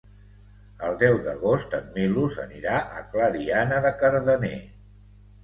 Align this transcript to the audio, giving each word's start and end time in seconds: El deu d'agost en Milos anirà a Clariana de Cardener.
El 0.87 0.95
deu 1.03 1.17
d'agost 1.27 1.75
en 1.81 1.91
Milos 1.97 2.39
anirà 2.45 2.81
a 3.01 3.05
Clariana 3.13 3.79
de 3.89 3.93
Cardener. 4.01 4.53